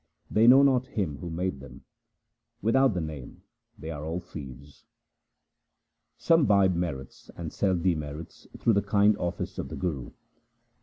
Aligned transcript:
They 0.31 0.47
know 0.47 0.63
not 0.63 0.87
Him 0.97 1.19
who 1.19 1.29
made 1.29 1.59
them; 1.59 1.83
without 2.59 2.95
the 2.95 3.01
Name 3.01 3.43
they 3.77 3.91
are 3.91 4.03
all 4.03 4.19
thieves. 4.19 4.83
Some 6.17 6.45
buy 6.47 6.69
merits 6.69 7.29
and 7.37 7.53
sell 7.53 7.75
demerits 7.75 8.47
through 8.57 8.73
the 8.73 8.81
kind 8.81 9.15
office 9.19 9.59
of 9.59 9.69
the 9.69 9.75
Guru. 9.77 10.09